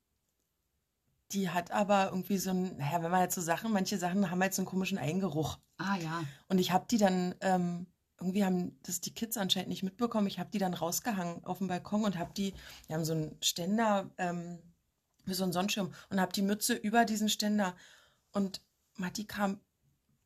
die 1.31 1.49
hat 1.49 1.71
aber 1.71 2.05
irgendwie 2.05 2.37
so 2.37 2.51
ein, 2.51 2.77
naja, 2.77 3.01
wenn 3.01 3.11
man 3.11 3.21
halt 3.21 3.31
so 3.31 3.41
Sachen, 3.41 3.71
manche 3.71 3.97
Sachen 3.97 4.29
haben 4.29 4.41
halt 4.41 4.53
so 4.53 4.61
einen 4.61 4.67
komischen 4.67 4.97
Eingeruch. 4.97 5.57
Ah 5.77 5.97
ja. 5.97 6.23
Und 6.47 6.59
ich 6.59 6.71
habe 6.71 6.85
die 6.89 6.97
dann, 6.97 7.35
ähm, 7.41 7.87
irgendwie 8.19 8.45
haben 8.45 8.79
das 8.83 9.01
die 9.01 9.13
Kids 9.13 9.37
anscheinend 9.37 9.69
nicht 9.69 9.83
mitbekommen. 9.83 10.27
Ich 10.27 10.39
habe 10.39 10.49
die 10.51 10.59
dann 10.59 10.73
rausgehangen 10.73 11.43
auf 11.43 11.57
dem 11.57 11.67
Balkon 11.67 12.03
und 12.05 12.17
habe 12.17 12.33
die, 12.33 12.53
wir 12.87 12.95
haben 12.95 13.05
so 13.05 13.13
einen 13.13 13.37
Ständer, 13.41 14.09
ähm, 14.17 14.59
wie 15.25 15.33
so 15.33 15.43
einen 15.43 15.53
Sonnenschirm 15.53 15.93
und 16.09 16.21
habe 16.21 16.31
die 16.31 16.43
Mütze 16.43 16.75
über 16.75 17.05
diesen 17.05 17.29
Ständer. 17.29 17.75
Und 18.31 18.61
Matti 18.95 19.25
kam 19.25 19.59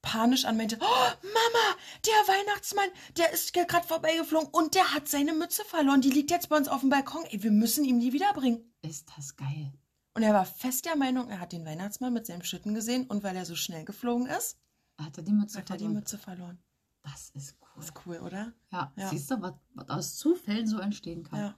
panisch 0.01 0.46
an, 0.46 0.58
meinte, 0.58 0.77
oh, 0.79 0.84
Mama, 0.84 1.77
der 2.06 2.36
Weihnachtsmann, 2.36 2.89
der 3.18 3.32
ist 3.32 3.53
gerade 3.53 3.88
vorbeigeflogen 3.88 4.50
und 4.50 4.75
der 4.75 4.94
hat 4.94 5.08
seine 5.08 5.34
Mütze 5.34 5.63
verloren. 5.65 6.01
Die 6.01 6.12
liegt 6.12 6.32
jetzt 6.32 6.50
bei 6.50 6.58
uns 6.58 6.68
auf 6.68 6.82
dem 6.82 6.89
Balkon. 6.89 7.25
Ey, 7.25 7.41
wir 7.44 7.51
müssen 7.51 7.86
ihm 7.86 8.00
die 8.00 8.13
wiederbringen. 8.13 8.74
Ist 8.82 9.10
das 9.15 9.36
geil. 9.36 9.74
Und 10.19 10.25
er 10.25 10.33
war 10.33 10.43
fest 10.45 10.83
der 10.85 10.97
Meinung, 10.97 11.29
er 11.29 11.39
hat 11.39 11.53
den 11.53 11.65
Weihnachtsmann 11.65 12.11
mit 12.11 12.25
seinem 12.25 12.41
Schlitten 12.43 12.73
gesehen 12.73 13.07
und 13.07 13.23
weil 13.23 13.38
er 13.38 13.45
so 13.45 13.55
schnell 13.55 13.85
geflogen 13.85 14.27
ist, 14.27 14.59
Hat 14.97 15.15
er 15.17 15.23
die 15.23 15.31
Mütze 15.31 15.59
hat 15.59 15.69
er 15.69 15.77
die 15.77 15.83
verloren? 15.85 15.93
Mütze 15.93 16.17
verloren. 16.17 16.59
Das 17.03 17.29
ist 17.29 17.55
cool. 17.61 17.81
Ist 17.81 17.93
cool, 18.05 18.17
oder? 18.17 18.51
Ja, 18.69 18.91
Ja. 18.97 19.07
siehst 19.07 19.31
du, 19.31 19.41
was, 19.41 19.53
was 19.75 19.89
aus 19.89 20.17
Zufällen 20.17 20.67
so 20.67 20.77
entstehen 20.79 21.23
kann. 21.23 21.39
Ja. 21.39 21.55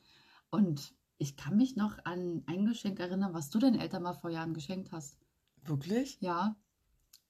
Und 0.51 0.93
ich 1.17 1.35
kann 1.37 1.57
mich 1.57 1.75
noch 1.75 1.97
an 2.05 2.43
ein 2.45 2.67
Geschenk 2.67 2.99
erinnern, 2.99 3.33
was 3.33 3.49
du 3.49 3.57
deinen 3.57 3.79
Eltern 3.79 4.03
mal 4.03 4.13
vor 4.13 4.29
Jahren 4.29 4.53
geschenkt 4.53 4.91
hast. 4.91 5.17
Wirklich? 5.63 6.19
Ja. 6.21 6.55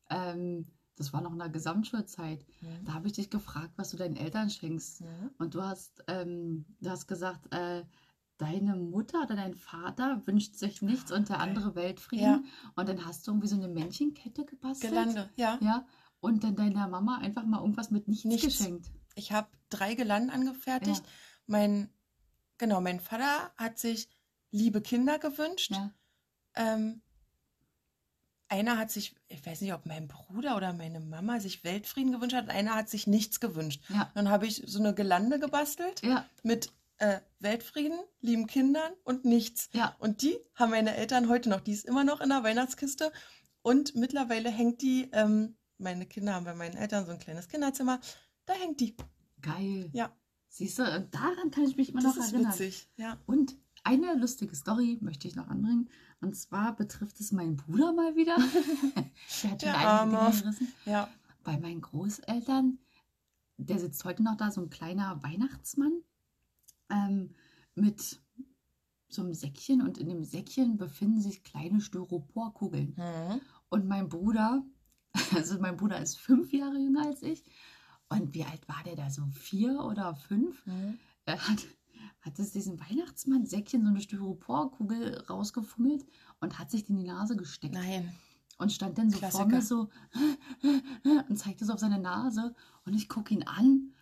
Ähm, 0.09 0.67
das 0.97 1.13
war 1.13 1.21
noch 1.21 1.31
in 1.31 1.39
der 1.39 1.47
Gesamtschulzeit. 1.47 2.45
Mhm. 2.59 2.83
Da 2.83 2.93
habe 2.93 3.07
ich 3.07 3.13
dich 3.13 3.29
gefragt, 3.29 3.71
was 3.77 3.91
du 3.91 3.95
deinen 3.95 4.17
Eltern 4.17 4.49
schenkst. 4.49 5.01
Und 5.37 5.55
du 5.55 5.61
hast, 5.63 6.03
ähm, 6.07 6.65
du 6.81 6.89
hast 6.89 7.07
gesagt, 7.07 7.53
äh, 7.53 7.85
deine 8.41 8.75
Mutter 8.75 9.21
oder 9.23 9.35
dein 9.35 9.53
Vater 9.55 10.21
wünscht 10.25 10.55
sich 10.55 10.81
nichts 10.81 11.11
geil. 11.11 11.25
andere 11.29 11.75
Weltfrieden. 11.75 12.25
Ja. 12.25 12.43
Und 12.75 12.89
dann 12.89 13.05
hast 13.05 13.25
du 13.27 13.31
irgendwie 13.31 13.47
so 13.47 13.55
eine 13.55 13.67
Männchenkette 13.67 14.45
gebastelt. 14.45 14.91
Gelande, 14.91 15.29
ja. 15.35 15.57
Ja. 15.61 15.85
Und 16.19 16.43
dann 16.43 16.55
deiner 16.55 16.87
Mama 16.87 17.17
einfach 17.19 17.43
mal 17.45 17.59
irgendwas 17.59 17.91
mit 17.91 18.07
nichts, 18.07 18.25
Nichts. 18.25 18.45
geschenkt. 18.57 18.91
Ich 19.15 19.31
habe 19.31 19.47
drei 19.69 19.93
Gelanden 19.95 20.29
angefertigt. 20.29 21.01
Ja. 21.03 21.11
Mein, 21.47 21.89
genau, 22.57 22.81
mein 22.81 22.99
Vater 22.99 23.51
hat 23.57 23.77
sich 23.79 24.09
liebe 24.51 24.81
Kinder 24.81 25.19
gewünscht. 25.19 25.71
Ja. 25.71 25.91
Ähm, 26.55 27.01
einer 28.47 28.77
hat 28.77 28.91
sich, 28.91 29.15
ich 29.29 29.45
weiß 29.45 29.61
nicht, 29.61 29.73
ob 29.73 29.85
mein 29.85 30.07
Bruder 30.07 30.57
oder 30.57 30.73
meine 30.73 30.99
Mama 30.99 31.39
sich 31.39 31.63
Weltfrieden 31.63 32.11
gewünscht 32.11 32.35
hat. 32.35 32.49
Einer 32.49 32.75
hat 32.75 32.89
sich 32.89 33.07
nichts 33.07 33.39
gewünscht. 33.39 33.81
Ja. 33.89 34.11
Dann 34.13 34.29
habe 34.29 34.45
ich 34.45 34.63
so 34.65 34.79
eine 34.79 34.93
Gelande 34.93 35.39
gebastelt 35.39 36.01
Ja. 36.03 36.25
mit 36.43 36.71
äh, 37.01 37.19
Weltfrieden, 37.39 37.99
lieben 38.21 38.47
Kindern 38.47 38.91
und 39.03 39.25
nichts. 39.25 39.69
Ja. 39.73 39.95
Und 39.99 40.21
die 40.21 40.37
haben 40.55 40.71
meine 40.71 40.95
Eltern 40.95 41.29
heute 41.29 41.49
noch. 41.49 41.61
Die 41.61 41.73
ist 41.73 41.85
immer 41.85 42.03
noch 42.03 42.21
in 42.21 42.29
der 42.29 42.43
Weihnachtskiste. 42.43 43.11
Und 43.61 43.95
mittlerweile 43.95 44.49
hängt 44.49 44.81
die, 44.81 45.09
ähm, 45.11 45.55
meine 45.77 46.05
Kinder 46.05 46.33
haben 46.33 46.45
bei 46.45 46.53
meinen 46.55 46.77
Eltern 46.77 47.05
so 47.05 47.11
ein 47.11 47.19
kleines 47.19 47.47
Kinderzimmer. 47.47 47.99
Da 48.45 48.53
hängt 48.53 48.79
die. 48.79 48.95
Geil. 49.41 49.89
Ja, 49.93 50.15
Siehst 50.53 50.79
du, 50.79 50.83
daran 51.11 51.49
kann 51.49 51.63
ich 51.63 51.77
mich 51.77 51.89
immer 51.89 52.01
das 52.01 52.17
noch 52.17 52.25
ist 52.25 52.33
erinnern. 52.33 52.51
witzig. 52.51 52.89
Ja. 52.97 53.17
Und 53.25 53.55
eine 53.85 54.13
lustige 54.15 54.53
Story 54.53 54.97
möchte 54.99 55.25
ich 55.27 55.35
noch 55.35 55.47
anbringen. 55.47 55.89
Und 56.19 56.35
zwar 56.35 56.75
betrifft 56.75 57.21
es 57.21 57.31
meinen 57.31 57.55
Bruder 57.55 57.93
mal 57.93 58.17
wieder. 58.17 58.35
der 59.43 59.51
hat 59.51 59.61
mir 59.63 59.77
einige. 59.77 60.17
Dinge 60.17 60.41
gerissen. 60.41 60.73
Ja. 60.85 61.09
Bei 61.43 61.57
meinen 61.57 61.79
Großeltern, 61.79 62.79
der 63.57 63.79
sitzt 63.79 64.03
heute 64.03 64.23
noch 64.23 64.35
da, 64.35 64.51
so 64.51 64.61
ein 64.61 64.69
kleiner 64.69 65.23
Weihnachtsmann 65.23 66.03
ähm, 66.91 67.31
mit 67.75 68.21
so 69.09 69.21
einem 69.21 69.33
Säckchen. 69.33 69.81
Und 69.81 69.97
in 69.97 70.09
dem 70.09 70.23
Säckchen 70.23 70.77
befinden 70.77 71.21
sich 71.21 71.43
kleine 71.43 71.81
Styroporkugeln. 71.81 72.95
Mhm. 72.97 73.41
Und 73.69 73.87
mein 73.87 74.09
Bruder, 74.09 74.63
also 75.35 75.59
mein 75.59 75.77
Bruder 75.77 75.99
ist 76.01 76.17
fünf 76.17 76.51
Jahre 76.53 76.77
jünger 76.77 77.05
als 77.05 77.21
ich. 77.21 77.43
Und 78.09 78.33
wie 78.33 78.43
alt 78.43 78.67
war 78.67 78.81
der 78.85 78.95
da? 78.95 79.09
So 79.09 79.25
vier 79.27 79.79
oder 79.85 80.15
fünf? 80.15 80.65
Mhm. 80.65 80.99
Er 81.25 81.47
hat, 81.47 81.59
hat 82.21 82.39
es 82.39 82.51
diesem 82.51 82.79
Weihnachtsmann-Säckchen 82.79 83.83
so 83.83 83.89
eine 83.89 84.01
Styroporkugel 84.01 85.23
rausgefummelt 85.29 86.05
und 86.41 86.59
hat 86.59 86.71
sich 86.71 86.83
die 86.83 86.91
in 86.91 86.97
die 86.97 87.07
Nase 87.07 87.35
gesteckt. 87.35 87.73
Nein. 87.73 88.13
Und 88.57 88.71
stand 88.71 88.97
dann 88.97 89.09
so 89.09 89.17
vor 89.17 89.29
Klassiker. 89.29 89.47
mir 89.47 89.61
so 89.61 89.89
und 91.29 91.37
zeigte 91.37 91.65
so 91.65 91.73
auf 91.73 91.79
seine 91.79 91.99
Nase. 91.99 92.53
Und 92.85 92.93
ich 92.93 93.09
gucke 93.09 93.33
ihn 93.33 93.43
an, 93.43 93.93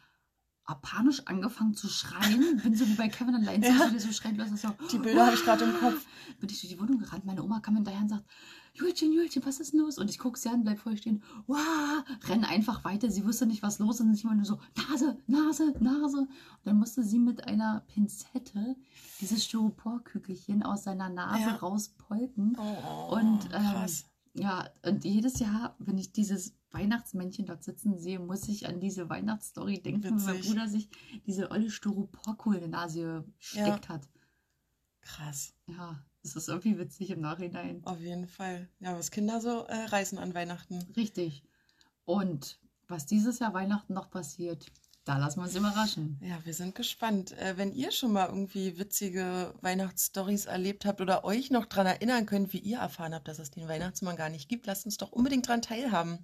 panisch 0.75 1.21
angefangen 1.25 1.73
zu 1.73 1.87
schreien. 1.87 2.59
Bin 2.63 2.75
so 2.75 2.87
wie 2.87 2.93
bei 2.95 3.07
Kevin 3.09 3.35
allein, 3.35 3.61
Ja. 3.63 3.87
der 3.89 3.99
so 3.99 4.11
schreit, 4.11 4.37
los, 4.37 4.47
so, 4.61 4.69
Die 4.91 4.97
Bilder 4.99 5.25
habe 5.27 5.35
ich 5.35 5.43
gerade 5.43 5.63
im 5.65 5.73
Kopf. 5.79 6.05
bin 6.39 6.49
ich 6.49 6.59
durch 6.61 6.71
die 6.73 6.79
Wohnung 6.79 6.99
gerannt. 6.99 7.25
Meine 7.25 7.43
Oma 7.43 7.59
kam 7.59 7.75
hinterher 7.75 8.01
und 8.01 8.09
sagt, 8.09 8.25
Julchen, 8.73 9.11
Julchen, 9.11 9.43
was 9.45 9.59
ist 9.59 9.73
los? 9.73 9.97
Und 9.97 10.09
ich 10.09 10.19
gucke 10.19 10.37
sie 10.39 10.47
an, 10.47 10.63
bleib 10.63 10.79
voll 10.79 10.95
stehen. 10.95 11.21
Wow, 11.47 11.57
renn 12.27 12.45
einfach 12.45 12.83
weiter. 12.85 13.09
Sie 13.09 13.25
wusste 13.25 13.45
nicht, 13.45 13.63
was 13.63 13.79
los 13.79 13.95
ist. 13.99 14.05
Und 14.05 14.13
ich 14.13 14.23
war 14.25 14.35
nur 14.35 14.45
so, 14.45 14.59
Nase, 14.89 15.17
Nase, 15.27 15.73
Nase. 15.79 16.17
Und 16.19 16.29
dann 16.63 16.77
musste 16.77 17.03
sie 17.03 17.19
mit 17.19 17.45
einer 17.45 17.81
Pinzette 17.87 18.75
dieses 19.19 19.43
Styroporkügelchen 19.45 20.63
aus 20.63 20.83
seiner 20.83 21.09
Nase 21.09 21.41
Ja. 21.49 21.55
rauspolken. 21.55 22.57
Oh, 22.57 23.15
Und 23.15 23.49
ähm, 23.53 23.87
ja, 24.35 24.69
und 24.85 25.03
jedes 25.03 25.39
Jahr, 25.39 25.75
wenn 25.79 25.97
ich 25.97 26.11
dieses 26.11 26.53
Weihnachtsmännchen 26.71 27.45
dort 27.45 27.63
sitzen 27.63 27.97
sehe, 27.97 28.19
muss 28.19 28.47
ich 28.47 28.67
an 28.67 28.79
diese 28.79 29.09
Weihnachtsstory 29.09 29.81
denken, 29.81 30.19
wo 30.21 30.25
mein 30.25 30.37
Witzig. 30.37 30.49
Bruder 30.49 30.67
sich 30.67 30.89
diese 31.25 31.51
olle 31.51 31.71
Styroporkugel 31.71 32.59
in 32.59 32.65
die 32.65 32.69
Nase 32.71 33.25
gesteckt 33.37 33.89
hat. 33.89 34.07
Krass. 35.01 35.53
Ja, 35.67 36.03
es 36.23 36.35
ist 36.35 36.49
irgendwie 36.49 36.77
witzig 36.77 37.09
im 37.09 37.21
Nachhinein. 37.21 37.81
Auf 37.85 37.99
jeden 37.99 38.27
Fall. 38.27 38.69
Ja, 38.79 38.97
was 38.97 39.11
Kinder 39.11 39.41
so 39.41 39.63
äh, 39.65 39.85
reißen 39.85 40.17
an 40.17 40.33
Weihnachten. 40.33 40.79
Richtig. 40.95 41.43
Und 42.05 42.59
was 42.87 43.05
dieses 43.05 43.39
Jahr 43.39 43.53
Weihnachten 43.53 43.93
noch 43.93 44.09
passiert, 44.09 44.65
da 45.05 45.17
lassen 45.17 45.39
wir 45.39 45.45
uns 45.45 45.55
überraschen. 45.55 46.19
Ja, 46.21 46.37
wir 46.45 46.53
sind 46.53 46.75
gespannt. 46.75 47.31
Äh, 47.39 47.57
wenn 47.57 47.73
ihr 47.73 47.91
schon 47.91 48.11
mal 48.11 48.27
irgendwie 48.27 48.77
witzige 48.77 49.55
Weihnachtsstories 49.61 50.45
erlebt 50.45 50.85
habt 50.85 51.01
oder 51.01 51.23
euch 51.23 51.49
noch 51.49 51.65
dran 51.65 51.87
erinnern 51.87 52.27
könnt, 52.27 52.53
wie 52.53 52.59
ihr 52.59 52.77
erfahren 52.79 53.15
habt, 53.15 53.27
dass 53.27 53.39
es 53.39 53.49
den 53.49 53.67
Weihnachtsmann 53.67 54.17
gar 54.17 54.29
nicht 54.29 54.49
gibt, 54.49 54.67
lasst 54.67 54.85
uns 54.85 54.97
doch 54.97 55.11
unbedingt 55.11 55.47
dran 55.47 55.63
teilhaben. 55.63 56.19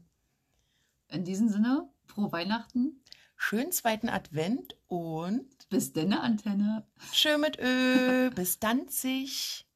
In 1.10 1.24
diesem 1.24 1.50
Sinne, 1.50 1.90
frohe 2.06 2.32
Weihnachten. 2.32 3.02
Schönen 3.38 3.72
zweiten 3.72 4.10
Advent 4.10 4.76
und 4.88 5.46
Bis 5.70 5.94
denne, 5.94 6.22
Antenne. 6.22 6.88
schön 7.12 7.42
mit 7.42 7.60
Ö. 7.60 8.30
Bis 8.32 8.60
Danzig. 8.60 9.68